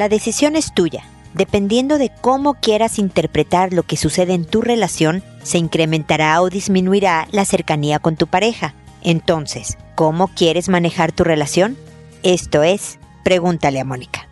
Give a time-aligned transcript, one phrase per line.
[0.00, 1.04] La decisión es tuya.
[1.34, 7.28] Dependiendo de cómo quieras interpretar lo que sucede en tu relación, se incrementará o disminuirá
[7.32, 8.72] la cercanía con tu pareja.
[9.02, 11.76] Entonces, ¿cómo quieres manejar tu relación?
[12.22, 14.26] Esto es, pregúntale a Mónica.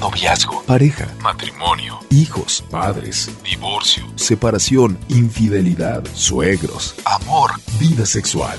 [0.00, 8.58] Noviazgo, pareja, matrimonio, hijos, padres, divorcio, separación, infidelidad, suegros, amor, vida sexual.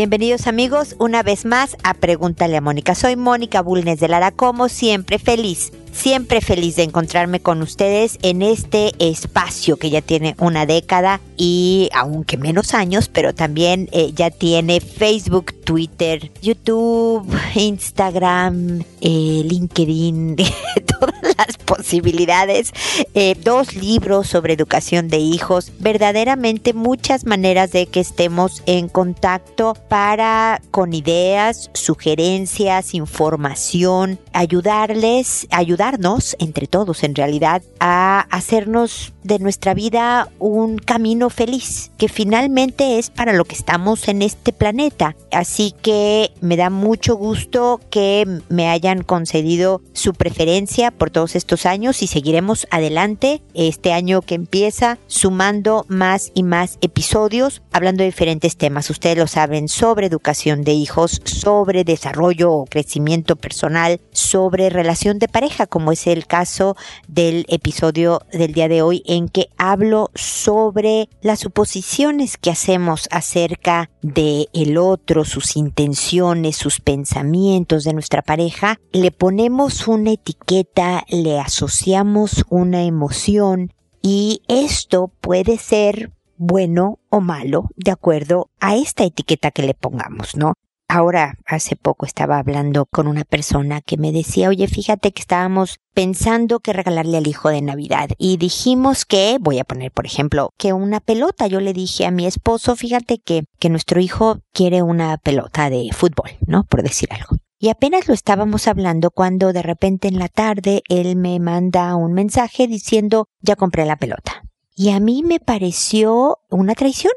[0.00, 2.94] Bienvenidos amigos una vez más a Pregúntale a Mónica.
[2.94, 8.42] Soy Mónica Bulnes de Lara, como siempre feliz siempre feliz de encontrarme con ustedes en
[8.42, 14.30] este espacio que ya tiene una década y aunque menos años, pero también eh, ya
[14.30, 20.36] tiene Facebook, Twitter, YouTube, Instagram, eh, LinkedIn,
[21.00, 21.09] todas
[21.46, 22.72] las posibilidades,
[23.14, 29.74] eh, dos libros sobre educación de hijos, verdaderamente muchas maneras de que estemos en contacto
[29.88, 39.74] para con ideas, sugerencias, información, ayudarles, ayudarnos entre todos en realidad a hacernos de nuestra
[39.74, 45.16] vida un camino feliz, que finalmente es para lo que estamos en este planeta.
[45.30, 51.66] Así que me da mucho gusto que me hayan concedido su preferencia por todos estos
[51.66, 58.10] años y seguiremos adelante este año que empieza sumando más y más episodios hablando de
[58.10, 58.90] diferentes temas.
[58.90, 65.28] Ustedes lo saben sobre educación de hijos, sobre desarrollo o crecimiento personal, sobre relación de
[65.28, 66.76] pareja, como es el caso
[67.08, 73.90] del episodio del día de hoy en que hablo sobre las suposiciones que hacemos acerca
[74.02, 81.38] de el otro, sus intenciones, sus pensamientos de nuestra pareja, le ponemos una etiqueta, le
[81.40, 83.72] asociamos una emoción
[84.02, 90.36] y esto puede ser bueno o malo de acuerdo a esta etiqueta que le pongamos,
[90.36, 90.54] ¿no?
[90.92, 95.78] Ahora, hace poco estaba hablando con una persona que me decía, oye, fíjate que estábamos
[95.94, 100.50] pensando que regalarle al hijo de Navidad y dijimos que, voy a poner por ejemplo,
[100.58, 101.46] que una pelota.
[101.46, 105.90] Yo le dije a mi esposo, fíjate que, que nuestro hijo quiere una pelota de
[105.92, 106.64] fútbol, ¿no?
[106.64, 107.36] Por decir algo.
[107.62, 112.14] Y apenas lo estábamos hablando cuando de repente en la tarde él me manda un
[112.14, 114.44] mensaje diciendo, ya compré la pelota.
[114.74, 117.12] Y a mí me pareció una traición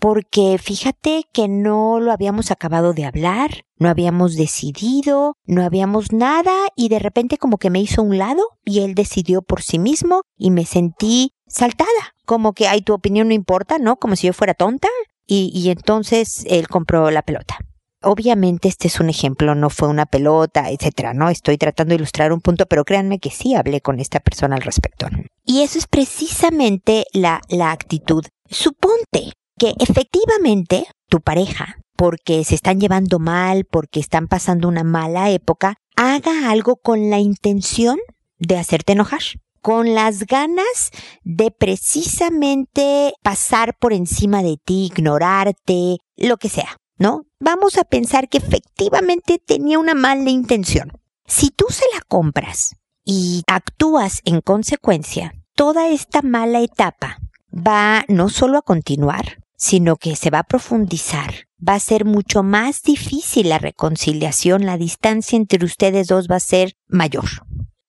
[0.00, 6.52] porque fíjate que no lo habíamos acabado de hablar, no habíamos decidido, no habíamos nada
[6.74, 10.22] y de repente como que me hizo un lado y él decidió por sí mismo
[10.36, 13.94] y me sentí saltada, como que ay tu opinión no importa, ¿no?
[13.94, 14.88] Como si yo fuera tonta
[15.24, 17.58] y, y entonces él compró la pelota.
[18.04, 21.30] Obviamente este es un ejemplo, no fue una pelota, etcétera, ¿no?
[21.30, 24.62] Estoy tratando de ilustrar un punto, pero créanme que sí hablé con esta persona al
[24.62, 25.08] respecto.
[25.44, 28.24] Y eso es precisamente la, la actitud.
[28.48, 35.30] Suponte que efectivamente tu pareja, porque se están llevando mal, porque están pasando una mala
[35.30, 37.98] época, haga algo con la intención
[38.38, 39.22] de hacerte enojar
[39.64, 40.90] con las ganas
[41.22, 47.26] de precisamente pasar por encima de ti, ignorarte, lo que sea, ¿no?
[47.40, 50.92] Vamos a pensar que efectivamente tenía una mala intención.
[51.26, 57.18] Si tú se la compras y actúas en consecuencia, toda esta mala etapa
[57.52, 61.46] va no solo a continuar, sino que se va a profundizar.
[61.66, 66.40] Va a ser mucho más difícil la reconciliación, la distancia entre ustedes dos va a
[66.40, 67.24] ser mayor.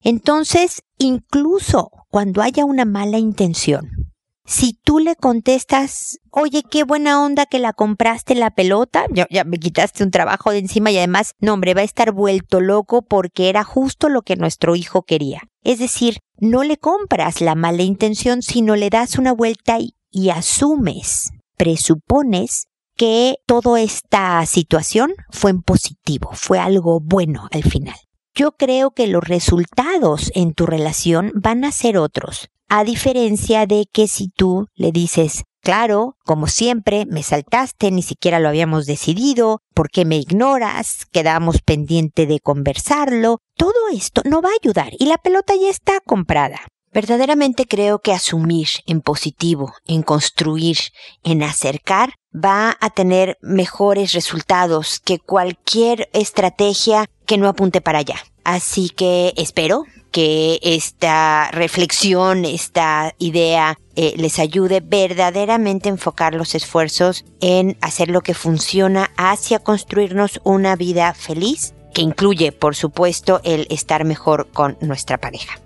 [0.02, 4.05] Entonces, incluso cuando haya una mala intención,
[4.45, 9.57] si tú le contestas, oye, qué buena onda que la compraste la pelota, ya, me
[9.57, 13.50] quitaste un trabajo de encima y además, no hombre, va a estar vuelto loco porque
[13.50, 15.41] era justo lo que nuestro hijo quería.
[15.63, 20.30] Es decir, no le compras la mala intención, sino le das una vuelta y, y
[20.30, 27.95] asumes presupones que toda esta situación fue en positivo, fue algo bueno al final.
[28.36, 33.85] Yo creo que los resultados en tu relación van a ser otros, a diferencia de
[33.91, 39.62] que si tú le dices, claro, como siempre, me saltaste, ni siquiera lo habíamos decidido,
[39.73, 41.06] ¿por qué me ignoras?
[41.12, 46.00] Quedamos pendiente de conversarlo, todo esto no va a ayudar y la pelota ya está
[46.01, 46.59] comprada.
[46.95, 50.77] Verdaderamente creo que asumir en positivo, en construir,
[51.23, 58.15] en acercar, va a tener mejores resultados que cualquier estrategia que no apunte para allá.
[58.45, 59.83] Así que espero
[60.15, 68.07] que esta reflexión, esta idea eh, les ayude verdaderamente a enfocar los esfuerzos en hacer
[68.07, 74.47] lo que funciona hacia construirnos una vida feliz, que incluye, por supuesto, el estar mejor
[74.53, 75.59] con nuestra pareja.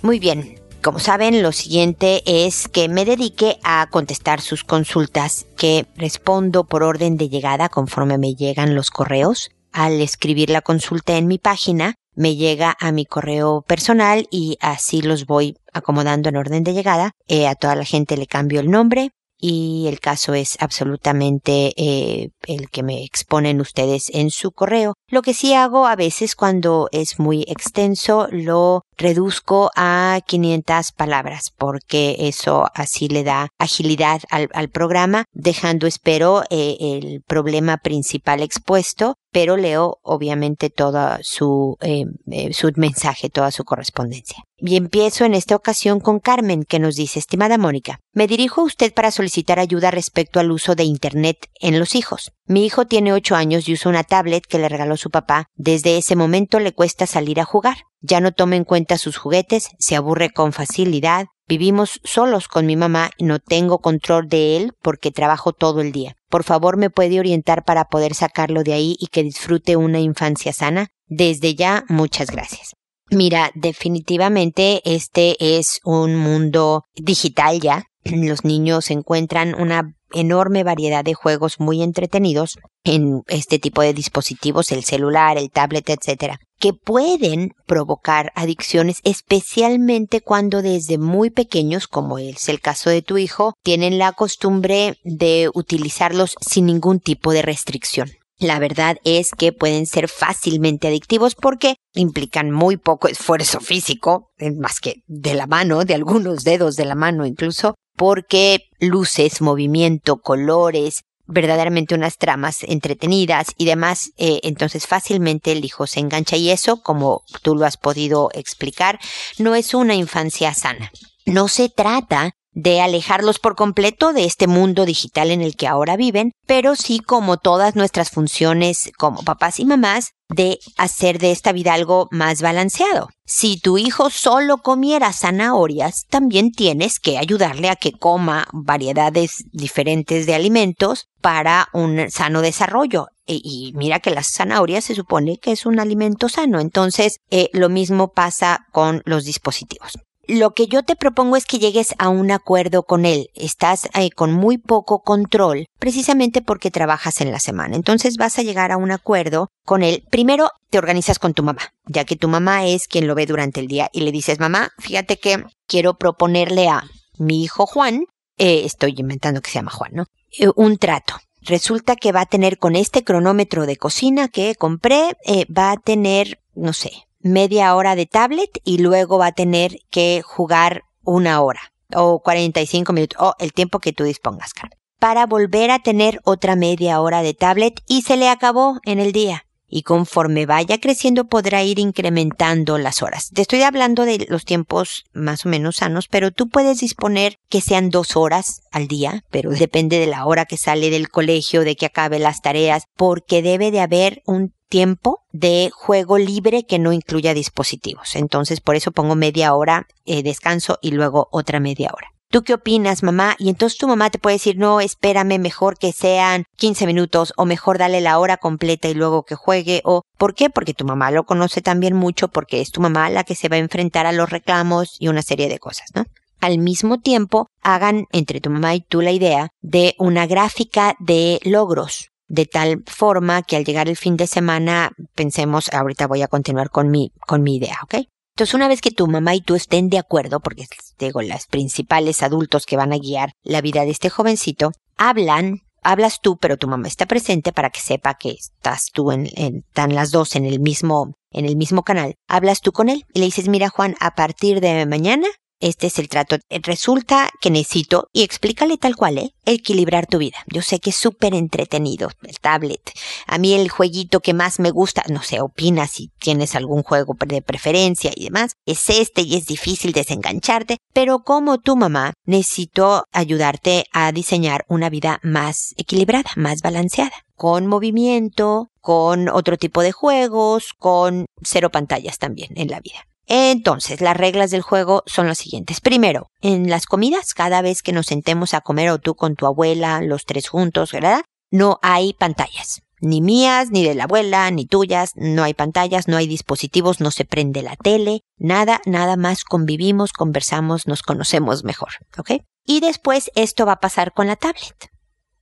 [0.00, 5.84] Muy bien, como saben, lo siguiente es que me dedique a contestar sus consultas, que
[5.94, 9.50] respondo por orden de llegada conforme me llegan los correos.
[9.72, 15.02] Al escribir la consulta en mi página, me llega a mi correo personal y así
[15.02, 17.12] los voy acomodando en orden de llegada.
[17.28, 19.10] Eh, a toda la gente le cambio el nombre,
[19.46, 24.94] y el caso es absolutamente eh, el que me exponen ustedes en su correo.
[25.08, 31.52] Lo que sí hago a veces cuando es muy extenso lo reduzco a 500 palabras
[31.58, 39.16] porque eso así le da agilidad al, programa dejando espero eh, el problema principal expuesto
[39.34, 42.04] pero leo obviamente todo su, eh,
[42.52, 44.44] su mensaje, toda su correspondencia.
[44.58, 48.64] Y empiezo en esta ocasión con Carmen, que nos dice, estimada Mónica, me dirijo a
[48.64, 52.30] usted para solicitar ayuda respecto al uso de Internet en los hijos.
[52.46, 55.46] Mi hijo tiene ocho años y usa una tablet que le regaló su papá.
[55.56, 57.78] Desde ese momento le cuesta salir a jugar.
[58.00, 61.26] Ya no toma en cuenta sus juguetes, se aburre con facilidad.
[61.46, 65.92] Vivimos solos con mi mamá y no tengo control de él porque trabajo todo el
[65.92, 66.16] día.
[66.30, 70.54] Por favor, ¿me puede orientar para poder sacarlo de ahí y que disfrute una infancia
[70.54, 70.88] sana?
[71.06, 72.72] Desde ya, muchas gracias.
[73.10, 77.84] Mira, definitivamente este es un mundo digital ya.
[78.04, 84.72] Los niños encuentran una enorme variedad de juegos muy entretenidos en este tipo de dispositivos,
[84.72, 92.18] el celular, el tablet, etcétera, que pueden provocar adicciones, especialmente cuando desde muy pequeños, como
[92.18, 97.42] es el caso de tu hijo, tienen la costumbre de utilizarlos sin ningún tipo de
[97.42, 98.10] restricción.
[98.38, 104.80] La verdad es que pueden ser fácilmente adictivos porque implican muy poco esfuerzo físico, más
[104.80, 111.04] que de la mano, de algunos dedos de la mano incluso, porque luces, movimiento, colores,
[111.26, 116.82] verdaderamente unas tramas entretenidas y demás, eh, entonces fácilmente el hijo se engancha y eso,
[116.82, 118.98] como tú lo has podido explicar,
[119.38, 120.92] no es una infancia sana.
[121.24, 125.96] No se trata de alejarlos por completo de este mundo digital en el que ahora
[125.96, 131.52] viven, pero sí como todas nuestras funciones como papás y mamás, de hacer de esta
[131.52, 133.08] vida algo más balanceado.
[133.26, 140.26] Si tu hijo solo comiera zanahorias, también tienes que ayudarle a que coma variedades diferentes
[140.26, 143.08] de alimentos para un sano desarrollo.
[143.26, 146.60] Y, mira que las zanahorias se supone que es un alimento sano.
[146.60, 149.92] Entonces, eh, lo mismo pasa con los dispositivos.
[150.26, 153.28] Lo que yo te propongo es que llegues a un acuerdo con él.
[153.34, 157.76] Estás eh, con muy poco control, precisamente porque trabajas en la semana.
[157.76, 160.04] Entonces vas a llegar a un acuerdo con él.
[160.10, 163.60] Primero te organizas con tu mamá, ya que tu mamá es quien lo ve durante
[163.60, 166.84] el día y le dices, mamá, fíjate que quiero proponerle a
[167.18, 168.04] mi hijo Juan,
[168.38, 170.06] eh, estoy inventando que se llama Juan, ¿no?
[170.38, 171.14] Eh, un trato.
[171.42, 175.14] Resulta que va a tener con este cronómetro de cocina que compré,
[175.54, 176.92] va a tener, no sé,
[177.24, 182.92] media hora de tablet y luego va a tener que jugar una hora o 45
[182.92, 184.52] minutos o el tiempo que tú dispongas,
[184.98, 189.12] para volver a tener otra media hora de tablet y se le acabó en el
[189.12, 189.46] día.
[189.66, 193.30] Y conforme vaya creciendo podrá ir incrementando las horas.
[193.34, 197.60] Te estoy hablando de los tiempos más o menos sanos, pero tú puedes disponer que
[197.60, 201.74] sean dos horas al día, pero depende de la hora que sale del colegio, de
[201.74, 206.92] que acabe las tareas, porque debe de haber un tiempo de juego libre que no
[206.92, 208.16] incluya dispositivos.
[208.16, 212.08] Entonces, por eso pongo media hora eh, descanso y luego otra media hora.
[212.28, 213.36] ¿Tú qué opinas, mamá?
[213.38, 217.44] Y entonces tu mamá te puede decir, no, espérame, mejor que sean 15 minutos o
[217.44, 220.50] mejor dale la hora completa y luego que juegue o ¿por qué?
[220.50, 223.54] Porque tu mamá lo conoce también mucho porque es tu mamá la que se va
[223.54, 226.02] a enfrentar a los reclamos y una serie de cosas, ¿no?
[226.40, 231.38] Al mismo tiempo, hagan entre tu mamá y tú la idea de una gráfica de
[231.44, 236.28] logros de tal forma que al llegar el fin de semana pensemos, ahorita voy a
[236.28, 238.06] continuar con mi, con mi idea, ¿ok?
[238.34, 240.66] Entonces, una vez que tu mamá y tú estén de acuerdo, porque
[240.98, 246.20] digo, las principales adultos que van a guiar la vida de este jovencito, hablan, hablas
[246.20, 250.10] tú, pero tu mamá está presente para que sepa que estás tú en, están las
[250.10, 252.16] dos en el mismo, en el mismo canal.
[252.26, 255.28] Hablas tú con él y le dices, mira Juan, a partir de mañana
[255.60, 256.36] este es el trato.
[256.50, 259.34] Resulta que necesito, y explícale tal cual, ¿eh?
[259.44, 260.38] Equilibrar tu vida.
[260.46, 262.92] Yo sé que es súper entretenido el tablet.
[263.26, 267.14] A mí el jueguito que más me gusta, no sé, opina si tienes algún juego
[267.26, 273.04] de preferencia y demás, es este y es difícil desengancharte, pero como tu mamá, necesito
[273.12, 279.92] ayudarte a diseñar una vida más equilibrada, más balanceada con movimiento, con otro tipo de
[279.92, 283.06] juegos, con cero pantallas también en la vida.
[283.26, 285.80] Entonces, las reglas del juego son las siguientes.
[285.80, 289.46] Primero, en las comidas, cada vez que nos sentemos a comer o tú con tu
[289.46, 291.22] abuela, los tres juntos, ¿verdad?
[291.50, 292.82] No hay pantallas.
[293.00, 297.10] Ni mías, ni de la abuela, ni tuyas, no hay pantallas, no hay dispositivos, no
[297.10, 302.42] se prende la tele, nada, nada más convivimos, conversamos, nos conocemos mejor, ¿ok?
[302.64, 304.93] Y después esto va a pasar con la tablet.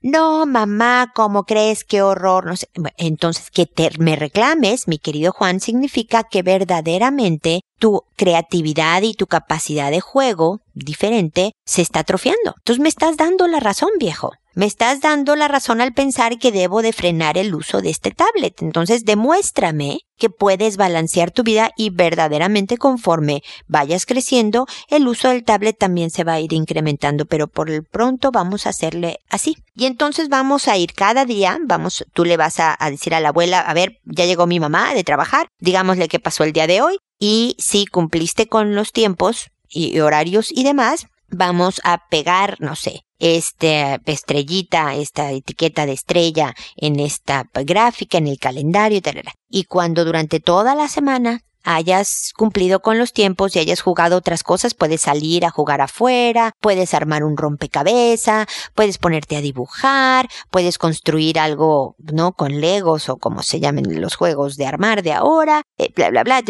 [0.03, 1.85] No, mamá, ¿cómo crees?
[1.85, 2.47] Qué horror.
[2.47, 2.69] No sé.
[2.97, 9.27] Entonces, que te me reclames, mi querido Juan, significa que verdaderamente tu creatividad y tu
[9.29, 12.55] capacidad de juego diferente se está atrofiando.
[12.59, 14.33] Entonces me estás dando la razón, viejo.
[14.55, 18.11] Me estás dando la razón al pensar que debo de frenar el uso de este
[18.11, 18.61] tablet.
[18.61, 25.43] Entonces demuéstrame que puedes balancear tu vida y verdaderamente conforme vayas creciendo, el uso del
[25.43, 29.57] tablet también se va a ir incrementando, pero por el pronto vamos a hacerle así.
[29.75, 33.31] Y entonces vamos a ir cada día, vamos, tú le vas a, decir a la
[33.31, 36.83] abuela, a ver, ya llegó mi mamá de trabajar, digámosle qué pasó el día de
[36.83, 42.77] hoy y si cumpliste con los tiempos y horarios y demás, vamos a pegar, no
[42.77, 49.29] sé, esta estrellita, esta etiqueta de estrella en esta gráfica, en el calendario, etc.
[49.49, 54.43] Y cuando durante toda la semana hayas cumplido con los tiempos y hayas jugado otras
[54.43, 60.79] cosas, puedes salir a jugar afuera, puedes armar un rompecabezas, puedes ponerte a dibujar, puedes
[60.79, 62.33] construir algo, ¿no?
[62.33, 66.25] Con legos o como se llamen los juegos de armar de ahora, eh, bla, bla,
[66.25, 66.43] bla,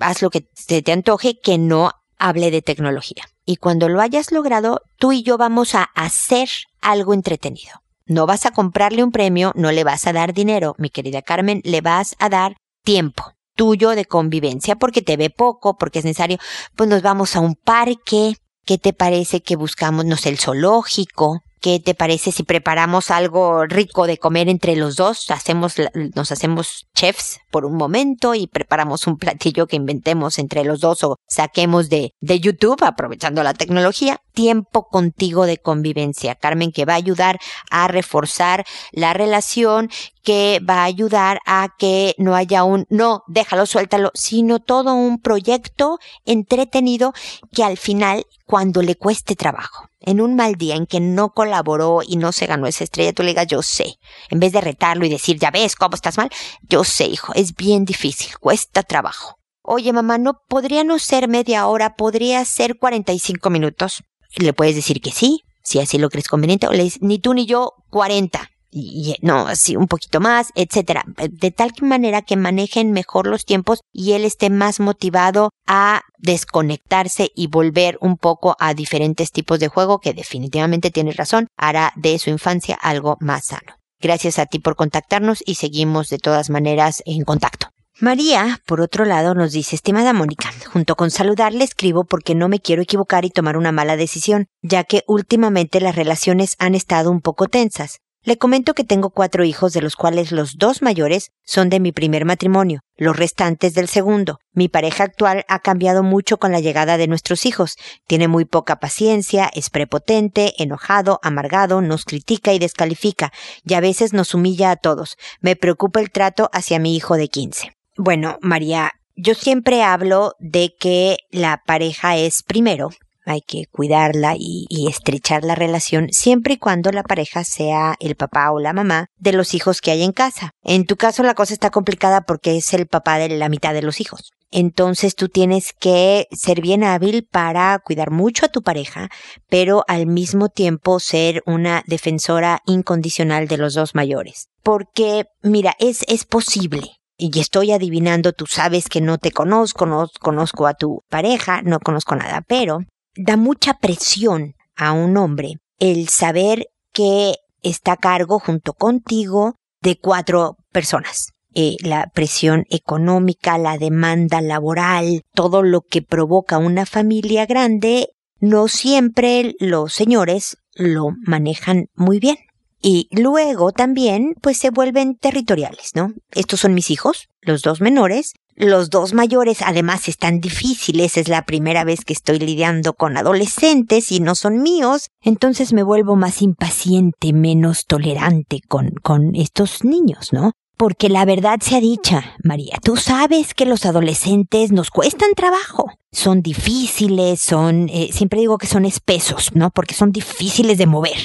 [0.00, 3.24] haz lo que te antoje que no hable de tecnología.
[3.50, 6.48] Y cuando lo hayas logrado, tú y yo vamos a hacer
[6.80, 7.82] algo entretenido.
[8.06, 11.60] No vas a comprarle un premio, no le vas a dar dinero, mi querida Carmen,
[11.64, 12.54] le vas a dar
[12.84, 16.38] tiempo tuyo de convivencia porque te ve poco, porque es necesario,
[16.76, 21.42] pues nos vamos a un parque, ¿qué te parece que buscamos, no sé, el zoológico?
[21.60, 25.30] ¿Qué te parece si preparamos algo rico de comer entre los dos?
[25.30, 25.74] Hacemos,
[26.14, 31.04] nos hacemos chefs por un momento y preparamos un platillo que inventemos entre los dos
[31.04, 34.22] o saquemos de, de YouTube, aprovechando la tecnología.
[34.32, 37.38] Tiempo contigo de convivencia, Carmen, que va a ayudar
[37.70, 39.90] a reforzar la relación,
[40.22, 45.20] que va a ayudar a que no haya un no, déjalo, suéltalo, sino todo un
[45.20, 47.12] proyecto entretenido
[47.52, 52.00] que al final, cuando le cueste trabajo, en un mal día en que no colaboró
[52.06, 53.98] y no se ganó esa estrella, tú le digas, yo sé,
[54.28, 56.30] en vez de retarlo y decir, ya ves cómo estás mal,
[56.68, 59.36] yo sé, hijo, es bien difícil, cuesta trabajo.
[59.62, 64.02] Oye, mamá, no podría no ser media hora, podría ser 45 minutos.
[64.36, 67.34] le puedes decir que sí, si así lo crees conveniente, o le dices, ni tú
[67.34, 72.92] ni yo, 40 y, no, así un poquito más, etcétera, de tal manera que manejen
[72.92, 78.74] mejor los tiempos y él esté más motivado a desconectarse y volver un poco a
[78.74, 83.76] diferentes tipos de juego que definitivamente tienes razón, hará de su infancia algo más sano.
[84.00, 87.68] Gracias a ti por contactarnos y seguimos de todas maneras en contacto.
[88.00, 92.58] María, por otro lado, nos dice, estimada Mónica, junto con saludarle escribo porque no me
[92.58, 97.20] quiero equivocar y tomar una mala decisión, ya que últimamente las relaciones han estado un
[97.20, 97.98] poco tensas.
[98.22, 101.90] Le comento que tengo cuatro hijos de los cuales los dos mayores son de mi
[101.90, 104.40] primer matrimonio, los restantes del segundo.
[104.52, 107.76] Mi pareja actual ha cambiado mucho con la llegada de nuestros hijos.
[108.06, 113.32] Tiene muy poca paciencia, es prepotente, enojado, amargado, nos critica y descalifica,
[113.64, 115.16] y a veces nos humilla a todos.
[115.40, 117.72] Me preocupa el trato hacia mi hijo de 15.
[117.96, 122.90] Bueno, María, yo siempre hablo de que la pareja es primero
[123.24, 128.50] hay que cuidarla y, estrechar la relación siempre y cuando la pareja sea el papá
[128.50, 130.52] o la mamá de los hijos que hay en casa.
[130.62, 133.82] En tu caso la cosa está complicada porque es el papá de la mitad de
[133.82, 134.32] los hijos.
[134.50, 139.08] Entonces tú tienes que ser bien hábil para cuidar mucho a tu pareja,
[139.48, 144.48] pero al mismo tiempo ser una defensora incondicional de los dos mayores.
[144.62, 150.08] Porque, mira, es, es posible y estoy adivinando, tú sabes que no te conozco, no
[150.20, 152.80] conozco a tu pareja, no conozco nada, pero
[153.16, 159.98] da mucha presión a un hombre el saber que está a cargo junto contigo de
[159.98, 161.32] cuatro personas.
[161.52, 168.68] Eh, la presión económica, la demanda laboral, todo lo que provoca una familia grande, no
[168.68, 172.36] siempre los señores lo manejan muy bien.
[172.82, 176.14] Y luego también, pues se vuelven territoriales, ¿no?
[176.30, 181.44] Estos son mis hijos, los dos menores, los dos mayores además están difíciles, es la
[181.44, 186.42] primera vez que estoy lidiando con adolescentes y no son míos, entonces me vuelvo más
[186.42, 190.52] impaciente, menos tolerante con, con estos niños, ¿no?
[190.76, 195.90] Porque la verdad sea dicha, María, tú sabes que los adolescentes nos cuestan trabajo.
[196.12, 199.70] Son difíciles, son, eh, siempre digo que son espesos, ¿no?
[199.70, 201.18] Porque son difíciles de mover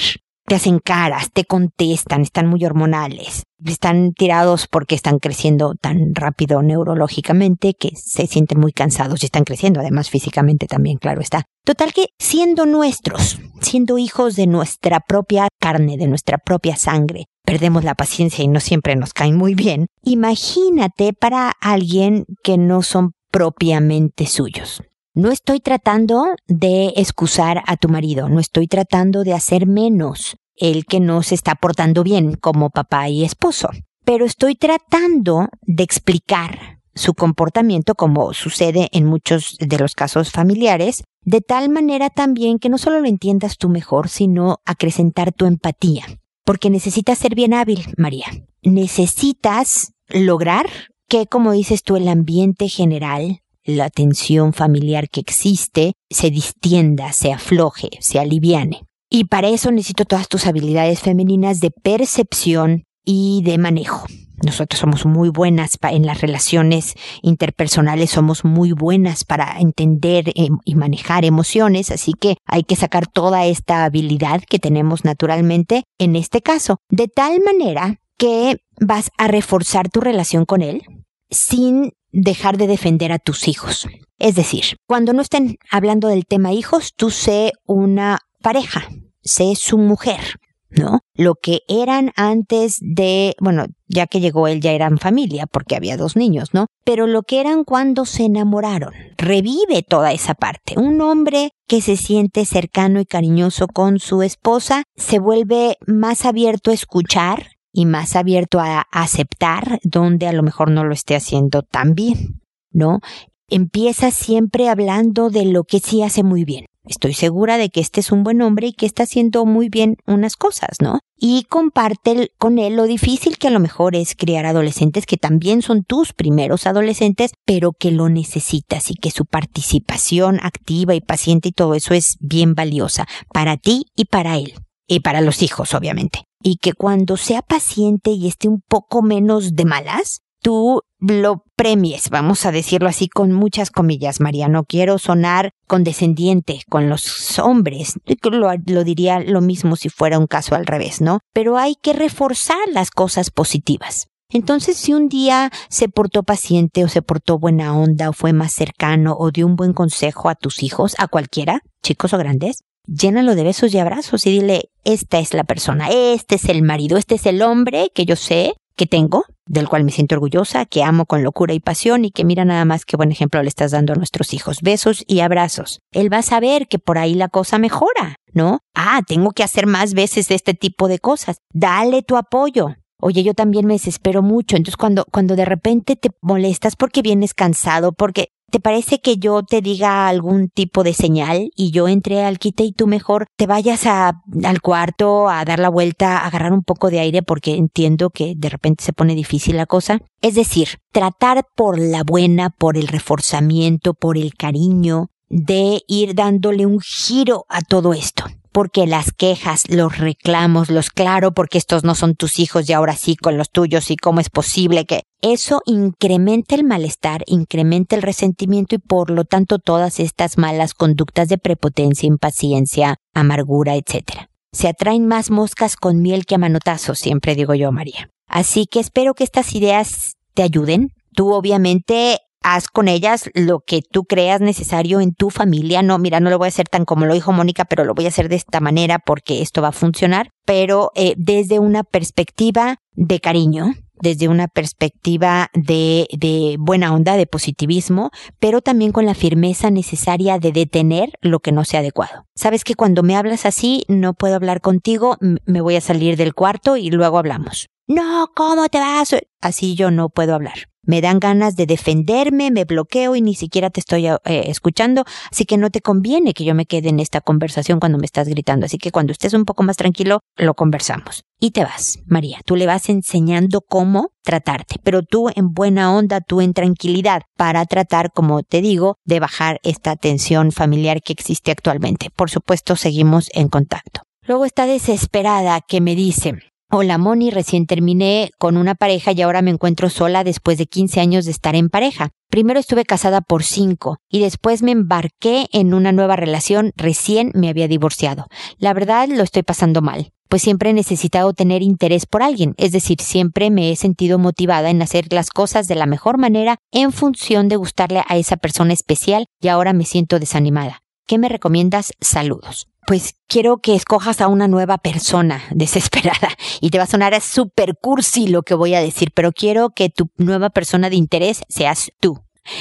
[0.45, 6.61] te hacen caras, te contestan, están muy hormonales, están tirados porque están creciendo tan rápido
[6.61, 11.45] neurológicamente que se sienten muy cansados y están creciendo además físicamente también, claro está.
[11.63, 17.83] Total que siendo nuestros, siendo hijos de nuestra propia carne, de nuestra propia sangre, perdemos
[17.83, 19.87] la paciencia y no siempre nos caen muy bien.
[20.03, 24.83] Imagínate para alguien que no son propiamente suyos.
[25.17, 30.85] No estoy tratando de excusar a tu marido, no estoy tratando de hacer menos el
[30.85, 33.69] que no se está portando bien como papá y esposo,
[34.03, 41.05] pero estoy tratando de explicar su comportamiento como sucede en muchos de los casos familiares,
[41.21, 46.03] de tal manera también que no solo lo entiendas tú mejor, sino acrecentar tu empatía,
[46.43, 48.27] porque necesitas ser bien hábil, María.
[48.63, 50.67] Necesitas lograr
[51.07, 57.33] que, como dices tú, el ambiente general la tensión familiar que existe se distienda, se
[57.33, 58.83] afloje, se aliviane.
[59.09, 64.05] Y para eso necesito todas tus habilidades femeninas de percepción y de manejo.
[64.43, 70.75] Nosotros somos muy buenas en las relaciones interpersonales, somos muy buenas para entender em, y
[70.75, 76.41] manejar emociones, así que hay que sacar toda esta habilidad que tenemos naturalmente en este
[76.41, 80.83] caso, de tal manera que vas a reforzar tu relación con él
[81.29, 83.87] sin dejar de defender a tus hijos.
[84.17, 88.87] Es decir, cuando no estén hablando del tema hijos, tú sé una pareja,
[89.21, 91.01] sé su mujer, ¿no?
[91.13, 95.97] Lo que eran antes de, bueno, ya que llegó él ya eran familia porque había
[95.97, 96.67] dos niños, ¿no?
[96.85, 100.75] Pero lo que eran cuando se enamoraron, revive toda esa parte.
[100.77, 106.71] Un hombre que se siente cercano y cariñoso con su esposa se vuelve más abierto
[106.71, 111.61] a escuchar, y más abierto a aceptar donde a lo mejor no lo esté haciendo
[111.61, 112.41] tan bien,
[112.71, 113.01] ¿no?
[113.49, 116.65] Empieza siempre hablando de lo que sí hace muy bien.
[116.85, 119.97] Estoy segura de que este es un buen hombre y que está haciendo muy bien
[120.07, 120.99] unas cosas, ¿no?
[121.17, 125.61] Y comparte con él lo difícil que a lo mejor es criar adolescentes que también
[125.61, 131.49] son tus primeros adolescentes, pero que lo necesitas y que su participación activa y paciente
[131.49, 134.53] y todo eso es bien valiosa para ti y para él.
[134.87, 139.55] Y para los hijos, obviamente y que cuando sea paciente y esté un poco menos
[139.55, 144.47] de malas, tú lo premies, vamos a decirlo así con muchas comillas, María.
[144.47, 147.95] No quiero sonar condescendiente con los hombres.
[148.21, 151.19] Lo, diría lo mismo si fuera un caso al revés, ¿no?
[151.33, 154.05] Pero hay que reforzar las cosas positivas.
[154.29, 158.53] Entonces, si un día se portó paciente o se portó buena onda o fue más
[158.53, 163.35] cercano o dio un buen consejo a tus hijos, a cualquiera, chicos o grandes, llénalo
[163.35, 167.15] de besos y abrazos y dile, esta es la persona, este es el marido, este
[167.15, 171.05] es el hombre que yo sé que tengo, del cual me siento orgullosa, que amo
[171.05, 173.93] con locura y pasión y que mira nada más qué buen ejemplo le estás dando
[173.93, 174.61] a nuestros hijos.
[174.61, 175.79] Besos y abrazos.
[175.91, 178.59] Él va a saber que por ahí la cosa mejora, ¿no?
[178.73, 181.37] Ah, tengo que hacer más veces este tipo de cosas.
[181.53, 182.75] Dale tu apoyo.
[183.01, 184.55] Oye, yo también me desespero mucho.
[184.55, 189.43] Entonces, cuando, cuando de repente te molestas porque vienes cansado, porque ¿Te parece que yo
[189.43, 193.47] te diga algún tipo de señal y yo entre al quite y tú mejor te
[193.47, 197.55] vayas a, al cuarto a dar la vuelta, a agarrar un poco de aire porque
[197.55, 199.99] entiendo que de repente se pone difícil la cosa?
[200.21, 206.65] Es decir, tratar por la buena, por el reforzamiento, por el cariño, de ir dándole
[206.65, 208.23] un giro a todo esto
[208.55, 212.95] porque las quejas, los reclamos, los claro porque estos no son tus hijos y ahora
[212.95, 218.01] sí con los tuyos y cómo es posible que eso incrementa el malestar, incrementa el
[218.01, 224.29] resentimiento y por lo tanto todas estas malas conductas de prepotencia, impaciencia, amargura, etc.
[224.53, 228.09] Se atraen más moscas con miel que a manotazos, siempre digo yo, María.
[228.25, 230.93] Así que espero que estas ideas te ayuden.
[231.13, 235.81] Tú obviamente haz con ellas lo que tú creas necesario en tu familia.
[235.81, 238.05] No, mira, no lo voy a hacer tan como lo dijo Mónica, pero lo voy
[238.05, 242.77] a hacer de esta manera porque esto va a funcionar, pero eh, desde una perspectiva
[242.93, 249.15] de cariño, desde una perspectiva de, de buena onda, de positivismo, pero también con la
[249.15, 252.25] firmeza necesaria de detener lo que no sea adecuado.
[252.35, 256.35] Sabes que cuando me hablas así, no puedo hablar contigo, me voy a salir del
[256.35, 257.69] cuarto y luego hablamos.
[257.87, 259.15] No, ¿cómo te vas?
[259.41, 263.69] Así yo no puedo hablar me dan ganas de defenderme, me bloqueo y ni siquiera
[263.69, 267.21] te estoy eh, escuchando, así que no te conviene que yo me quede en esta
[267.21, 271.23] conversación cuando me estás gritando, así que cuando estés un poco más tranquilo, lo conversamos.
[271.39, 276.21] Y te vas, María, tú le vas enseñando cómo tratarte, pero tú en buena onda,
[276.21, 281.51] tú en tranquilidad, para tratar, como te digo, de bajar esta tensión familiar que existe
[281.51, 282.09] actualmente.
[282.15, 284.01] Por supuesto, seguimos en contacto.
[284.27, 286.33] Luego está desesperada que me dice,
[286.71, 290.99] Hola Moni, recién terminé con una pareja y ahora me encuentro sola después de 15
[290.99, 292.09] años de estar en pareja.
[292.31, 297.49] Primero estuve casada por 5 y después me embarqué en una nueva relación, recién me
[297.49, 298.25] había divorciado.
[298.57, 302.71] La verdad lo estoy pasando mal, pues siempre he necesitado tener interés por alguien, es
[302.71, 306.91] decir, siempre me he sentido motivada en hacer las cosas de la mejor manera en
[306.91, 310.79] función de gustarle a esa persona especial y ahora me siento desanimada.
[311.05, 311.93] ¿Qué me recomiendas?
[312.01, 316.29] Saludos pues quiero que escojas a una nueva persona desesperada.
[316.61, 319.89] Y te va a sonar súper cursi lo que voy a decir, pero quiero que
[319.89, 322.19] tu nueva persona de interés seas tú.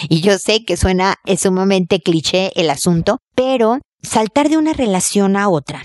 [0.08, 5.48] Y yo sé que suena sumamente cliché el asunto, pero saltar de una relación a
[5.48, 5.82] otra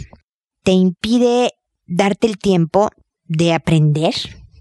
[0.63, 1.52] te impide
[1.86, 2.89] darte el tiempo
[3.25, 4.13] de aprender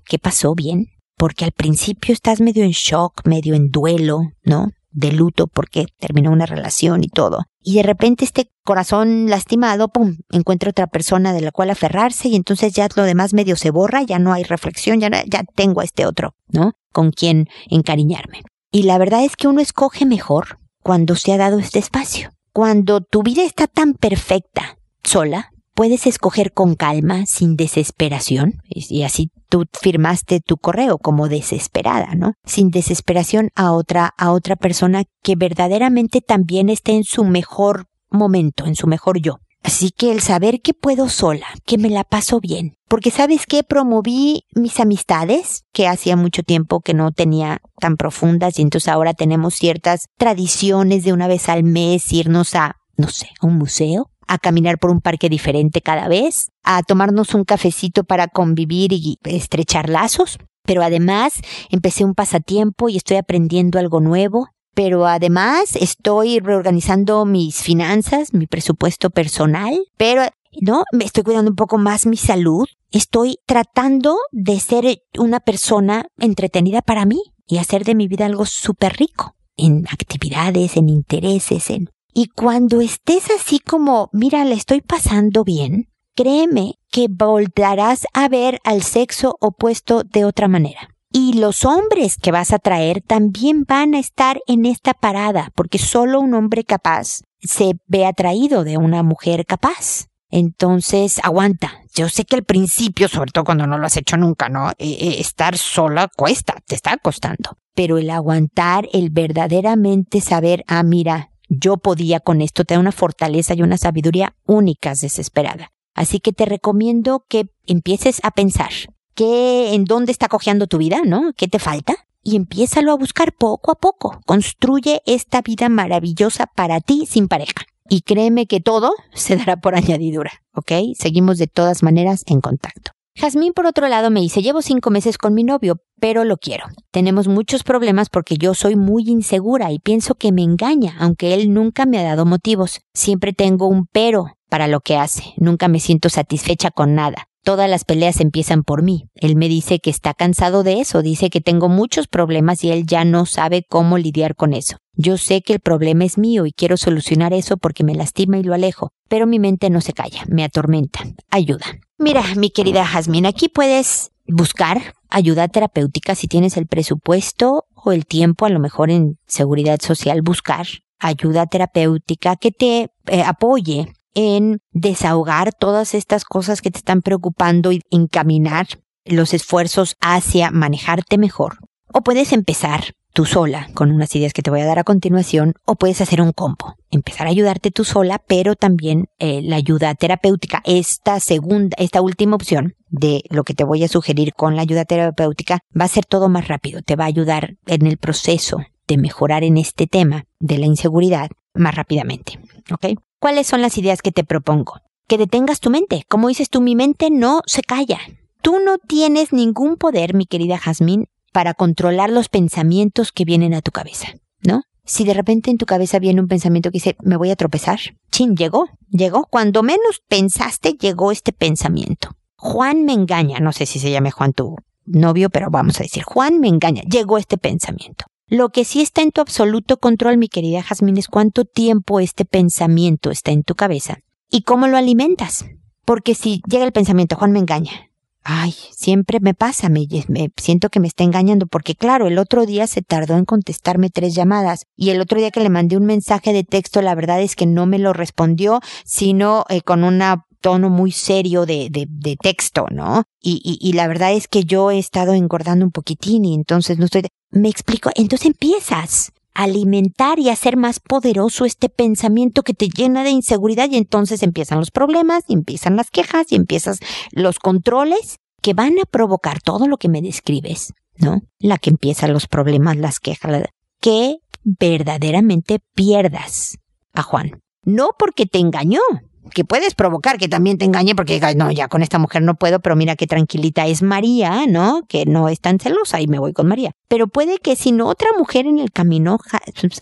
[0.07, 0.87] qué pasó bien,
[1.17, 4.71] porque al principio estás medio en shock, medio en duelo, ¿no?
[4.91, 10.17] De luto porque terminó una relación y todo y de repente este corazón lastimado, pum,
[10.31, 14.01] encuentra otra persona de la cual aferrarse y entonces ya lo demás medio se borra,
[14.05, 16.73] ya no hay reflexión, ya, ya tengo a este otro, ¿no?
[16.95, 18.41] Con quien encariñarme.
[18.73, 22.31] Y la verdad es que uno escoge mejor cuando se ha dado este espacio.
[22.55, 29.31] Cuando tu vida está tan perfecta, sola, puedes escoger con calma, sin desesperación, y así
[29.49, 32.33] tú firmaste tu correo como desesperada, ¿no?
[32.45, 38.67] Sin desesperación a otra, a otra persona que verdaderamente también esté en su mejor momento,
[38.67, 39.37] en su mejor yo.
[39.63, 43.63] Así que el saber que puedo sola, que me la paso bien, porque sabes que
[43.63, 49.15] promoví mis amistades, que hacía mucho tiempo que no tenía tan profundas y entonces ahora
[49.15, 54.11] tenemos ciertas tradiciones de una vez al mes irnos a, no sé, a un museo,
[54.29, 59.19] a caminar por un parque diferente cada vez, a tomarnos un cafecito para convivir y
[59.25, 60.39] estrechar lazos.
[60.65, 64.49] Pero además empecé un pasatiempo y estoy aprendiendo algo nuevo.
[64.75, 69.77] Pero además estoy reorganizando mis finanzas, mi presupuesto personal.
[69.97, 70.23] Pero
[70.61, 72.67] no, me estoy cuidando un poco más mi salud.
[72.91, 74.85] Estoy tratando de ser
[75.19, 80.77] una persona entretenida para mí y hacer de mi vida algo súper rico en actividades,
[80.77, 87.07] en intereses, en y cuando estés así como, mira, le estoy pasando bien, créeme que
[87.09, 90.89] voltarás a ver al sexo opuesto de otra manera.
[91.13, 95.79] Y los hombres que vas a traer también van a estar en esta parada, porque
[95.79, 100.07] solo un hombre capaz se ve atraído de una mujer capaz.
[100.29, 101.83] Entonces, aguanta.
[101.95, 104.71] Yo sé que al principio, sobre todo cuando no lo has hecho nunca, ¿no?
[104.71, 107.57] Eh, eh, estar sola cuesta, te está costando.
[107.77, 112.93] Pero el aguantar, el verdaderamente saber, ah, mira, yo podía con esto, te da una
[112.93, 115.71] fortaleza y una sabiduría únicas desesperada.
[115.95, 118.71] Así que te recomiendo que empieces a pensar
[119.15, 121.33] qué, en dónde está cojeando tu vida, ¿no?
[121.37, 121.95] ¿Qué te falta?
[122.23, 124.21] Y empiézalo a buscar poco a poco.
[124.27, 127.65] Construye esta vida maravillosa para ti sin pareja.
[127.89, 130.73] Y créeme que todo se dará por añadidura, ¿ok?
[130.95, 132.93] Seguimos de todas maneras en contacto.
[133.17, 136.67] Jazmín, por otro lado, me dice, llevo cinco meses con mi novio, pero lo quiero.
[136.91, 141.53] Tenemos muchos problemas porque yo soy muy insegura y pienso que me engaña, aunque él
[141.53, 142.81] nunca me ha dado motivos.
[142.95, 145.35] Siempre tengo un pero para lo que hace.
[145.37, 147.29] Nunca me siento satisfecha con nada.
[147.45, 149.09] Todas las peleas empiezan por mí.
[149.15, 152.85] Él me dice que está cansado de eso, dice que tengo muchos problemas y él
[152.87, 154.77] ya no sabe cómo lidiar con eso.
[154.95, 158.43] Yo sé que el problema es mío y quiero solucionar eso porque me lastima y
[158.43, 161.01] lo alejo, pero mi mente no se calla, me atormenta.
[161.31, 161.65] Ayuda.
[161.97, 168.07] Mira, mi querida Jazmín, aquí puedes buscar ayuda terapéutica si tienes el presupuesto o el
[168.07, 170.67] tiempo, a lo mejor en seguridad social, buscar
[170.99, 177.73] ayuda terapéutica que te eh, apoye en desahogar todas estas cosas que te están preocupando
[177.73, 178.67] y encaminar
[179.05, 181.59] los esfuerzos hacia manejarte mejor.
[181.93, 185.55] O puedes empezar tú sola con unas ideas que te voy a dar a continuación
[185.65, 186.77] o puedes hacer un combo.
[186.91, 190.63] Empezar a ayudarte tú sola, pero también eh, la ayuda terapéutica.
[190.65, 194.85] Esta segunda, esta última opción de lo que te voy a sugerir con la ayuda
[194.85, 196.83] terapéutica va a ser todo más rápido.
[196.83, 201.29] Te va a ayudar en el proceso de mejorar en este tema de la inseguridad
[201.55, 202.41] más rápidamente.
[202.73, 202.99] ¿Ok?
[203.21, 204.81] ¿Cuáles son las ideas que te propongo?
[205.07, 206.05] Que detengas tu mente.
[206.09, 207.99] Como dices tú, mi mente no se calla.
[208.43, 213.63] Tú no tienes ningún poder, mi querida Jazmín, para controlar los pensamientos que vienen a
[213.63, 214.09] tu cabeza,
[214.43, 214.63] ¿no?
[214.85, 217.79] Si de repente en tu cabeza viene un pensamiento que dice, me voy a tropezar,
[218.11, 222.17] chin, llegó, llegó, cuando menos pensaste, llegó este pensamiento.
[222.37, 226.05] Juan me engaña, no sé si se llame Juan tu novio, pero vamos a decir,
[226.05, 228.07] Juan me engaña, llegó este pensamiento.
[228.29, 232.25] Lo que sí está en tu absoluto control, mi querida Jazmín, es cuánto tiempo este
[232.25, 233.99] pensamiento está en tu cabeza
[234.31, 235.47] y cómo lo alimentas.
[235.85, 237.88] Porque si llega el pensamiento, Juan me engaña,
[238.31, 242.45] ay, siempre me pasa, me, me, siento que me está engañando, porque claro, el otro
[242.45, 245.87] día se tardó en contestarme tres llamadas y el otro día que le mandé un
[245.87, 250.03] mensaje de texto, la verdad es que no me lo respondió, sino eh, con un
[250.43, 253.05] tono muy serio de, de, de texto, ¿no?
[253.19, 256.79] Y, y, y, la verdad es que yo he estado engordando un poquitín y entonces
[256.79, 257.07] no estoy...
[257.31, 263.11] Me explico, entonces empiezas alimentar y hacer más poderoso este pensamiento que te llena de
[263.11, 266.81] inseguridad y entonces empiezan los problemas, y empiezan las quejas y empiezas
[267.13, 271.23] los controles que van a provocar todo lo que me describes, ¿no?
[271.39, 273.45] La que empiezan los problemas, las quejas,
[273.81, 276.59] que verdaderamente pierdas
[276.93, 277.41] a Juan.
[277.63, 278.81] No porque te engañó,
[279.29, 282.35] que puedes provocar que también te engañe porque digas, no, ya con esta mujer no
[282.35, 284.83] puedo, pero mira qué tranquilita es María, ¿no?
[284.89, 286.73] Que no es tan celosa y me voy con María.
[286.89, 289.19] Pero puede que sin otra mujer en el camino,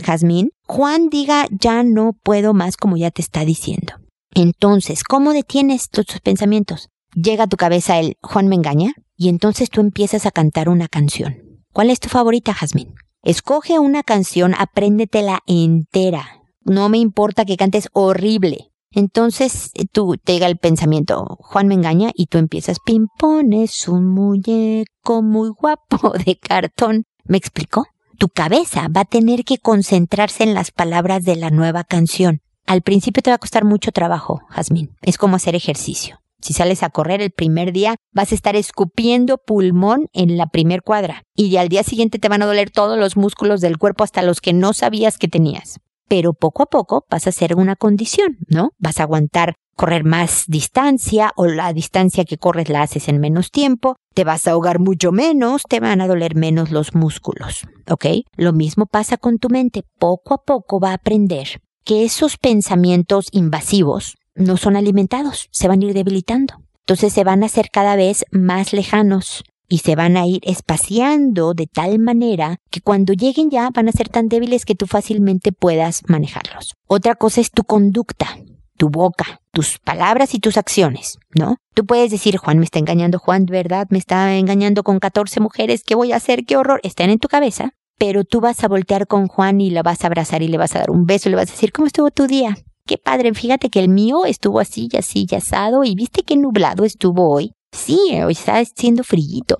[0.02, 3.94] Jazmín, Juan diga, ya no puedo más como ya te está diciendo.
[4.34, 6.88] Entonces, ¿cómo detienes tus pensamientos?
[7.14, 10.88] Llega a tu cabeza el Juan me engaña y entonces tú empiezas a cantar una
[10.88, 11.36] canción.
[11.72, 12.94] ¿Cuál es tu favorita, Jazmín?
[13.22, 16.42] Escoge una canción, apréndetela entera.
[16.62, 18.70] No me importa que cantes horrible.
[18.90, 24.06] Entonces eh, tú te llega el pensamiento, Juan me engaña y tú empiezas, pimpones un
[24.06, 27.04] muñeco muy guapo de cartón.
[27.24, 27.86] ¿Me explicó?
[28.18, 32.40] Tu cabeza va a tener que concentrarse en las palabras de la nueva canción.
[32.66, 34.96] Al principio te va a costar mucho trabajo, Jazmín.
[35.02, 36.20] Es como hacer ejercicio.
[36.40, 40.82] Si sales a correr el primer día, vas a estar escupiendo pulmón en la primer
[40.82, 41.22] cuadra.
[41.34, 44.40] Y al día siguiente te van a doler todos los músculos del cuerpo hasta los
[44.40, 48.70] que no sabías que tenías pero poco a poco vas a hacer una condición, ¿no?
[48.78, 53.50] Vas a aguantar correr más distancia o la distancia que corres la haces en menos
[53.50, 58.06] tiempo, te vas a ahogar mucho menos, te van a doler menos los músculos, ¿ok?
[58.36, 63.28] Lo mismo pasa con tu mente, poco a poco va a aprender que esos pensamientos
[63.32, 66.54] invasivos no son alimentados, se van a ir debilitando.
[66.80, 71.54] Entonces se van a hacer cada vez más lejanos, y se van a ir espaciando
[71.54, 75.52] de tal manera que cuando lleguen ya van a ser tan débiles que tú fácilmente
[75.52, 76.74] puedas manejarlos.
[76.86, 78.38] Otra cosa es tu conducta,
[78.76, 81.56] tu boca, tus palabras y tus acciones, ¿no?
[81.74, 83.86] Tú puedes decir, Juan me está engañando, Juan, ¿verdad?
[83.90, 86.44] Me está engañando con 14 mujeres, ¿qué voy a hacer?
[86.44, 86.80] ¡Qué horror!
[86.82, 90.06] Están en tu cabeza, pero tú vas a voltear con Juan y la vas a
[90.06, 92.10] abrazar y le vas a dar un beso y le vas a decir, ¿cómo estuvo
[92.10, 92.56] tu día?
[92.86, 96.36] Qué padre, fíjate que el mío estuvo así y así y asado y viste qué
[96.36, 97.52] nublado estuvo hoy.
[97.76, 99.58] Sí, hoy está siendo frillito.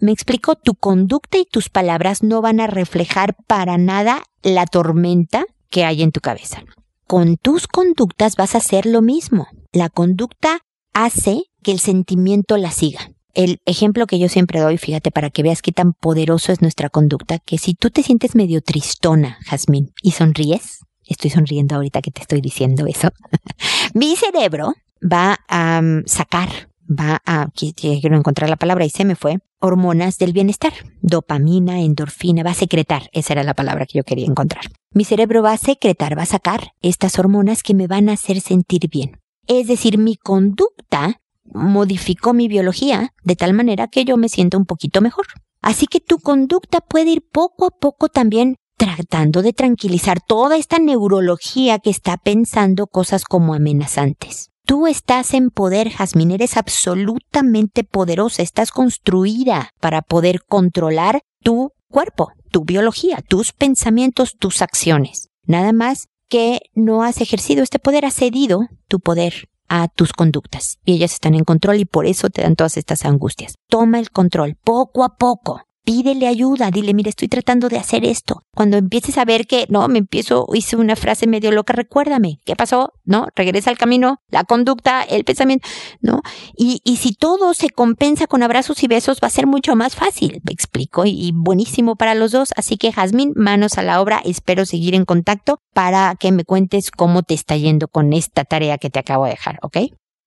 [0.00, 5.44] Me explico, tu conducta y tus palabras no van a reflejar para nada la tormenta
[5.68, 6.62] que hay en tu cabeza.
[7.06, 9.48] Con tus conductas vas a hacer lo mismo.
[9.72, 10.60] La conducta
[10.92, 13.10] hace que el sentimiento la siga.
[13.34, 16.88] El ejemplo que yo siempre doy, fíjate, para que veas qué tan poderoso es nuestra
[16.88, 22.10] conducta, que si tú te sientes medio tristona, Jazmín, y sonríes, estoy sonriendo ahorita que
[22.10, 23.10] te estoy diciendo eso,
[23.94, 29.14] mi cerebro va a mm, sacar va a, quiero encontrar la palabra y se me
[29.14, 34.04] fue, hormonas del bienestar, dopamina, endorfina, va a secretar, esa era la palabra que yo
[34.04, 34.64] quería encontrar.
[34.92, 38.40] Mi cerebro va a secretar, va a sacar estas hormonas que me van a hacer
[38.40, 39.20] sentir bien.
[39.46, 44.66] Es decir, mi conducta modificó mi biología de tal manera que yo me siento un
[44.66, 45.26] poquito mejor.
[45.60, 50.78] Así que tu conducta puede ir poco a poco también tratando de tranquilizar toda esta
[50.78, 54.50] neurología que está pensando cosas como amenazantes.
[54.68, 62.32] Tú estás en poder, Jazmín, eres absolutamente poderosa, estás construida para poder controlar tu cuerpo,
[62.50, 65.30] tu biología, tus pensamientos, tus acciones.
[65.46, 70.76] Nada más que no has ejercido este poder, has cedido tu poder a tus conductas
[70.84, 73.54] y ellas están en control y por eso te dan todas estas angustias.
[73.70, 78.42] Toma el control poco a poco pídele ayuda, dile, mira, estoy tratando de hacer esto.
[78.54, 82.56] Cuando empieces a ver que, no, me empiezo, hice una frase medio loca, recuérdame, ¿qué
[82.56, 82.92] pasó?
[83.06, 83.28] ¿No?
[83.34, 85.66] Regresa al camino, la conducta, el pensamiento,
[86.02, 86.20] ¿no?
[86.54, 89.96] Y, y si todo se compensa con abrazos y besos, va a ser mucho más
[89.96, 92.50] fácil, me explico, y, buenísimo para los dos.
[92.54, 96.90] Así que, Jazmín, manos a la obra, espero seguir en contacto para que me cuentes
[96.90, 99.78] cómo te está yendo con esta tarea que te acabo de dejar, ¿ok?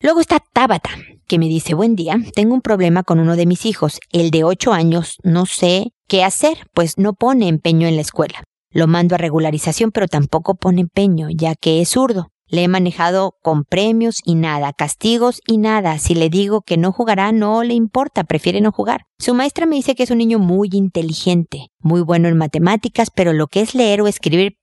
[0.04, 0.90] Luego está Tabata,
[1.28, 4.44] que me dice, buen día, tengo un problema con uno de mis hijos, el de
[4.44, 8.44] ocho años, no sé qué hacer, pues no pone empeño en la escuela.
[8.72, 12.30] Lo mando a regularización, pero tampoco pone empeño, ya que es zurdo.
[12.48, 16.00] Le he manejado con premios y nada, castigos y nada.
[16.00, 19.04] Si le digo que no jugará, no le importa, prefiere no jugar.
[19.20, 23.34] Su maestra me dice que es un niño muy inteligente, muy bueno en matemáticas, pero
[23.34, 24.58] lo que es leer o escribir,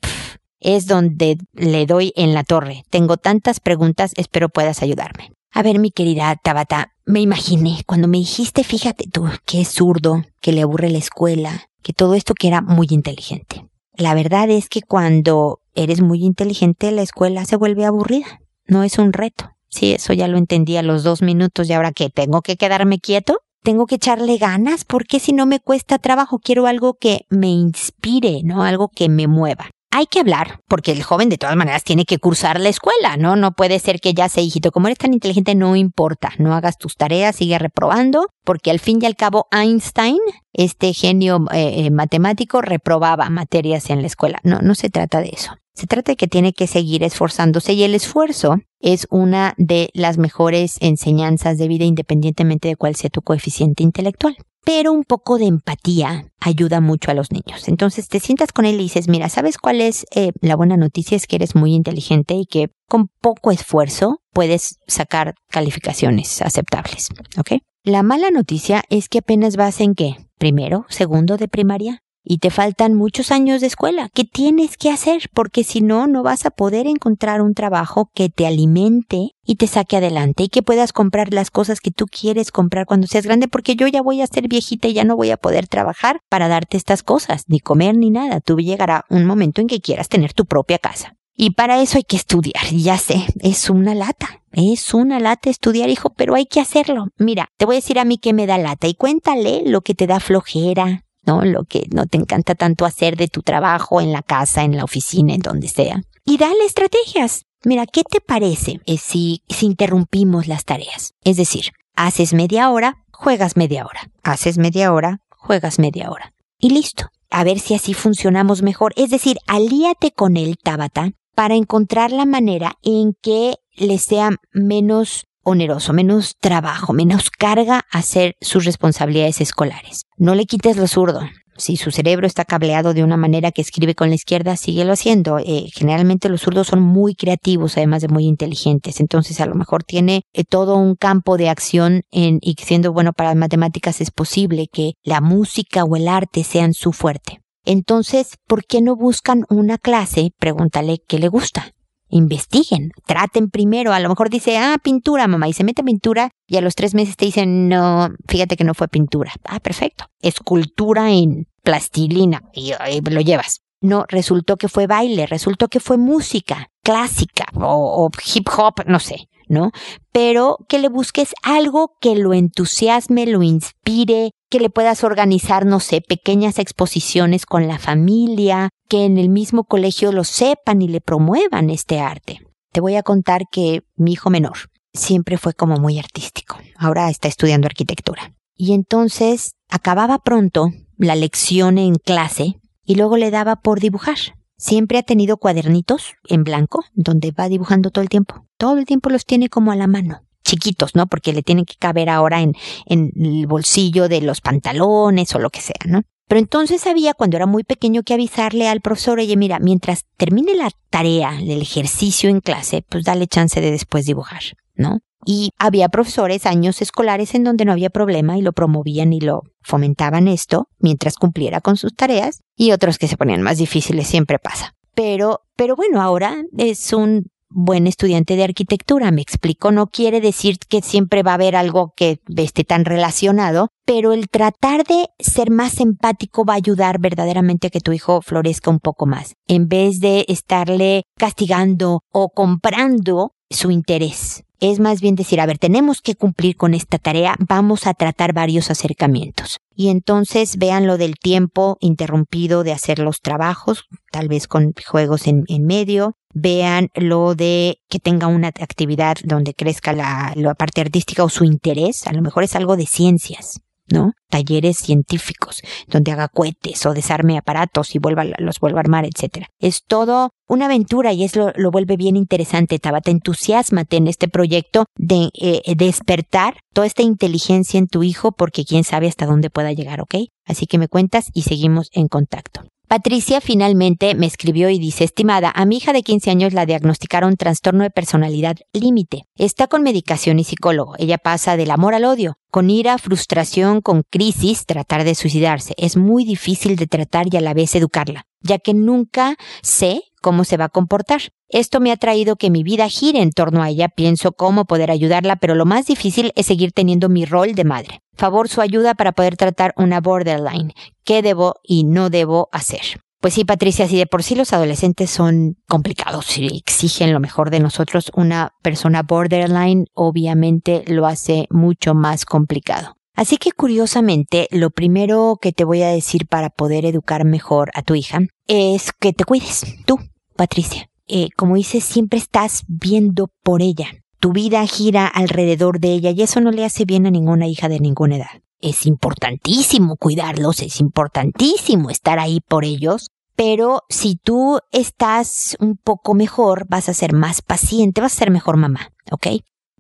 [0.61, 2.85] es donde le doy en la torre.
[2.91, 5.33] Tengo tantas preguntas, espero puedas ayudarme.
[5.53, 10.25] A ver, mi querida Tabata, me imaginé cuando me dijiste, fíjate tú, que es zurdo,
[10.41, 13.67] que le aburre la escuela, que todo esto que era muy inteligente.
[13.97, 18.41] La verdad es que cuando eres muy inteligente, la escuela se vuelve aburrida.
[18.67, 19.51] No es un reto.
[19.71, 23.01] Sí, eso ya lo entendí a los dos minutos y ahora que tengo que quedarme
[23.01, 27.49] quieto, tengo que echarle ganas porque si no me cuesta trabajo, quiero algo que me
[27.49, 28.63] inspire, ¿no?
[28.63, 32.19] Algo que me mueva hay que hablar, porque el joven de todas maneras tiene que
[32.19, 33.37] cursar la escuela, ¿no?
[33.37, 36.79] No puede ser que ya sea hijito, como eres tan inteligente, no importa, no hagas
[36.79, 40.19] tus tareas, sigue reprobando, porque al fin y al cabo Einstein,
[40.59, 44.41] este genio eh, eh, matemático, reprobaba materias en la escuela.
[44.43, 45.53] No, no se trata de eso.
[45.73, 50.19] Se trata de que tiene que seguir esforzándose y el esfuerzo es una de las
[50.19, 54.37] mejores enseñanzas de vida independientemente de cuál sea tu coeficiente intelectual
[54.69, 57.69] pero un poco de empatía ayuda mucho a los niños.
[57.69, 61.17] Entonces te sientas con él y dices, mira, ¿sabes cuál es eh, la buena noticia?
[61.17, 67.63] Es que eres muy inteligente y que con poco esfuerzo puedes sacar calificaciones aceptables, ¿ok?
[67.83, 70.17] La mala noticia es que apenas vas en qué?
[70.39, 74.11] Primero, segundo de primaria y te faltan muchos años de escuela.
[74.13, 75.31] ¿Qué tienes que hacer?
[75.33, 79.67] Porque si no, no vas a poder encontrar un trabajo que te alimente y te
[79.67, 83.49] saque adelante y que puedas comprar las cosas que tú quieres comprar cuando seas grande,
[83.49, 86.49] porque yo ya voy a ser viejita y ya no voy a poder trabajar para
[86.49, 88.41] darte estas cosas, ni comer ni nada.
[88.41, 91.15] Tú llegará un momento en que quieras tener tu propia casa.
[91.35, 94.43] Y para eso hay que estudiar, ya sé, es una lata.
[94.61, 97.07] Es una lata estudiar, hijo, pero hay que hacerlo.
[97.17, 99.95] Mira, te voy a decir a mí que me da lata y cuéntale lo que
[99.95, 101.45] te da flojera, ¿no?
[101.45, 104.83] Lo que no te encanta tanto hacer de tu trabajo en la casa, en la
[104.83, 106.03] oficina, en donde sea.
[106.25, 107.45] Y dale estrategias.
[107.65, 111.15] Mira, ¿qué te parece eh, si, si interrumpimos las tareas?
[111.23, 114.11] Es decir, haces media hora, juegas media hora.
[114.25, 116.33] Haces media hora, juegas media hora.
[116.59, 117.07] Y listo.
[117.31, 118.93] A ver si así funcionamos mejor.
[118.97, 125.27] Es decir, alíate con él, Tabata, para encontrar la manera en que le sea menos
[125.49, 130.05] oneroso, menos trabajo, menos carga hacer sus responsabilidades escolares.
[130.17, 131.21] No le quites lo zurdo.
[131.57, 135.39] Si su cerebro está cableado de una manera que escribe con la izquierda, síguelo haciendo.
[135.41, 139.01] Eh, generalmente los zurdos son muy creativos, además de muy inteligentes.
[139.01, 143.13] Entonces, a lo mejor tiene eh, todo un campo de acción en, y siendo bueno
[143.13, 147.41] para las matemáticas es posible que la música o el arte sean su fuerte.
[147.65, 150.31] Entonces, ¿por qué no buscan una clase?
[150.39, 151.73] Pregúntale qué le gusta
[152.09, 156.57] investiguen, traten primero, a lo mejor dice, ah, pintura, mamá, y se mete pintura y
[156.57, 159.33] a los tres meses te dicen, no, fíjate que no fue pintura.
[159.45, 160.07] Ah, perfecto.
[160.21, 162.73] Escultura en plastilina y,
[163.11, 163.61] lo llevas.
[163.81, 168.99] No, resultó que fue baile, resultó que fue música clásica o, o hip hop, no
[168.99, 169.29] sé.
[169.49, 169.73] ¿no?
[170.13, 175.81] Pero que le busques algo que lo entusiasme, lo inspire, que le puedas organizar, no
[175.81, 181.01] sé, pequeñas exposiciones con la familia, que en el mismo colegio lo sepan y le
[181.01, 182.41] promuevan este arte.
[182.73, 184.57] Te voy a contar que mi hijo menor
[184.93, 186.57] siempre fue como muy artístico.
[186.77, 188.35] Ahora está estudiando arquitectura.
[188.55, 194.17] Y entonces acababa pronto la lección en clase y luego le daba por dibujar.
[194.57, 198.47] Siempre ha tenido cuadernitos en blanco donde va dibujando todo el tiempo.
[198.57, 200.23] Todo el tiempo los tiene como a la mano.
[200.43, 201.07] Chiquitos, ¿no?
[201.07, 202.55] Porque le tienen que caber ahora en,
[202.87, 206.03] el bolsillo de los pantalones o lo que sea, ¿no?
[206.29, 210.55] Pero entonces sabía cuando era muy pequeño que avisarle al profesor, oye, mira, mientras termine
[210.55, 214.43] la tarea del ejercicio en clase, pues dale chance de después dibujar,
[214.75, 215.01] ¿no?
[215.25, 219.43] Y había profesores, años escolares en donde no había problema y lo promovían y lo
[219.63, 224.39] fomentaban esto mientras cumpliera con sus tareas y otros que se ponían más difíciles, siempre
[224.39, 224.75] pasa.
[224.95, 230.59] Pero, pero bueno, ahora es un buen estudiante de arquitectura, me explico, no quiere decir
[230.59, 235.51] que siempre va a haber algo que esté tan relacionado, pero el tratar de ser
[235.51, 239.69] más empático va a ayudar verdaderamente a que tu hijo florezca un poco más, en
[239.69, 246.01] vez de estarle castigando o comprando su interés es más bien decir, a ver, tenemos
[246.01, 249.59] que cumplir con esta tarea, vamos a tratar varios acercamientos.
[249.75, 255.29] Y entonces vean lo del tiempo interrumpido de hacer los trabajos, tal vez con juegos
[255.29, 260.81] en, en medio, vean lo de que tenga una actividad donde crezca la, la parte
[260.81, 263.61] artística o su interés, a lo mejor es algo de ciencias.
[263.91, 264.13] ¿No?
[264.29, 269.47] Talleres científicos, donde haga cohetes o desarme aparatos y vuelva, los vuelva a armar, etcétera.
[269.59, 273.11] Es todo una aventura y es lo, lo vuelve bien interesante, Tabata.
[273.11, 278.85] Entusiasmate en este proyecto de eh, despertar toda esta inteligencia en tu hijo porque quién
[278.85, 280.15] sabe hasta dónde pueda llegar, ¿ok?
[280.47, 282.63] Así que me cuentas y seguimos en contacto.
[282.89, 287.37] Patricia finalmente me escribió y dice, estimada, a mi hija de 15 años la diagnosticaron
[287.37, 289.25] trastorno de personalidad límite.
[289.37, 290.95] Está con medicación y psicólogo.
[290.99, 295.75] Ella pasa del amor al odio, con ira, frustración, con crisis, tratar de suicidarse.
[295.77, 298.25] Es muy difícil de tratar y a la vez educarla.
[298.41, 301.21] ya que nunca sé cómo se va a comportar.
[301.49, 304.91] Esto me ha traído que mi vida gire en torno a ella, pienso cómo poder
[304.91, 308.01] ayudarla, pero lo más difícil es seguir teniendo mi rol de madre.
[308.19, 310.73] Favor su ayuda para poder tratar una borderline.
[311.05, 313.01] ¿Qué debo y no debo hacer?
[313.21, 317.51] Pues sí, Patricia, si de por sí los adolescentes son complicados y exigen lo mejor
[317.51, 322.97] de nosotros, una persona borderline obviamente lo hace mucho más complicado.
[323.15, 327.83] Así que curiosamente, lo primero que te voy a decir para poder educar mejor a
[327.83, 329.99] tu hija es que te cuides, tú,
[330.37, 330.89] Patricia.
[331.07, 333.87] Eh, como dices, siempre estás viendo por ella.
[334.21, 337.69] Tu vida gira alrededor de ella y eso no le hace bien a ninguna hija
[337.69, 344.59] de ninguna edad es importantísimo cuidarlos, es importantísimo estar ahí por ellos, pero si tú
[344.73, 349.29] estás un poco mejor, vas a ser más paciente, vas a ser mejor mamá, ¿ok?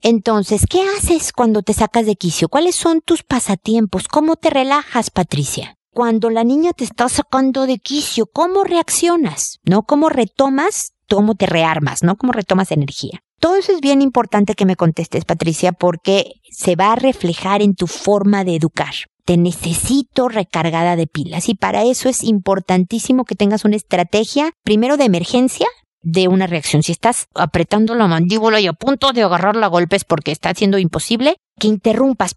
[0.00, 2.48] Entonces, ¿qué haces cuando te sacas de quicio?
[2.48, 4.06] ¿Cuáles son tus pasatiempos?
[4.06, 5.74] ¿Cómo te relajas, Patricia?
[5.92, 9.58] Cuando la niña te está sacando de quicio, ¿cómo reaccionas?
[9.64, 9.82] ¿No?
[9.82, 10.92] ¿Cómo retomas?
[11.08, 12.04] ¿Cómo te rearmas?
[12.04, 12.14] ¿No?
[12.14, 13.24] ¿Cómo retomas energía?
[13.40, 17.74] Todo eso es bien importante que me contestes, Patricia, porque se va a reflejar en
[17.74, 18.92] tu forma de educar.
[19.24, 24.96] Te necesito recargada de pilas y para eso es importantísimo que tengas una estrategia, primero
[24.96, 25.66] de emergencia,
[26.02, 26.82] de una reacción.
[26.82, 30.78] Si estás apretando la mandíbula y a punto de agarrarla a golpes porque está siendo
[30.78, 32.34] imposible, que interrumpas,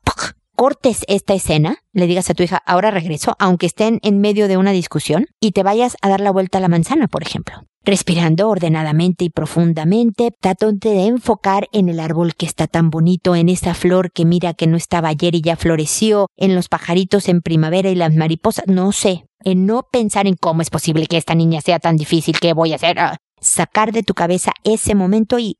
[0.55, 4.57] cortes esta escena, le digas a tu hija, ahora regreso, aunque estén en medio de
[4.57, 7.63] una discusión, y te vayas a dar la vuelta a la manzana, por ejemplo.
[7.83, 13.49] Respirando ordenadamente y profundamente, trate de enfocar en el árbol que está tan bonito, en
[13.49, 17.41] esa flor que mira que no estaba ayer y ya floreció, en los pajaritos en
[17.41, 21.33] primavera y las mariposas, no sé, en no pensar en cómo es posible que esta
[21.33, 22.99] niña sea tan difícil, ¿qué voy a hacer?
[22.99, 25.57] Ah, sacar de tu cabeza ese momento y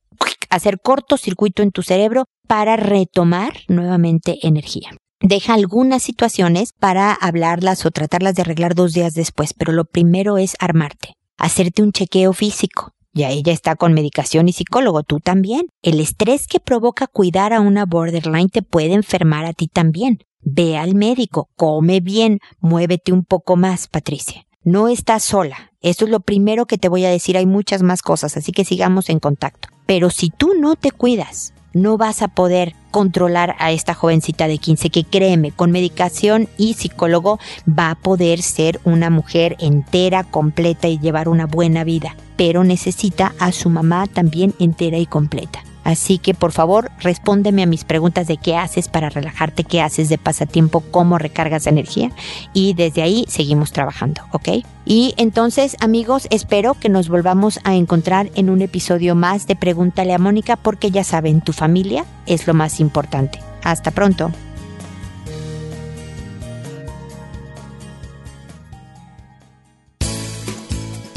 [0.52, 4.92] hacer cortocircuito en tu cerebro para retomar nuevamente energía.
[5.22, 10.38] Deja algunas situaciones para hablarlas o tratarlas de arreglar dos días después, pero lo primero
[10.38, 12.94] es armarte hacerte un chequeo físico.
[13.14, 15.68] Ya ella está con medicación y psicólogo, tú también.
[15.82, 20.20] El estrés que provoca cuidar a una borderline te puede enfermar a ti también.
[20.42, 24.46] Ve al médico, come bien, muévete un poco más, Patricia.
[24.64, 25.72] No estás sola.
[25.82, 27.36] Esto es lo primero que te voy a decir.
[27.36, 29.70] Hay muchas más cosas, así que sigamos en contacto.
[29.86, 34.58] Pero si tú no te cuidas, no vas a poder controlar a esta jovencita de
[34.58, 40.88] 15 que créeme, con medicación y psicólogo va a poder ser una mujer entera, completa
[40.88, 45.64] y llevar una buena vida, pero necesita a su mamá también entera y completa.
[45.84, 50.10] Así que por favor respóndeme a mis preguntas de qué haces para relajarte, qué haces
[50.10, 52.12] de pasatiempo, cómo recargas energía
[52.54, 54.64] y desde ahí seguimos trabajando, ¿ok?
[54.86, 60.14] Y entonces amigos, espero que nos volvamos a encontrar en un episodio más de Pregúntale
[60.14, 63.40] a Mónica porque ya saben, tu familia es lo más importante.
[63.64, 64.32] Hasta pronto.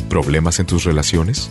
[0.08, 1.50] ¿Problemas en tus relaciones?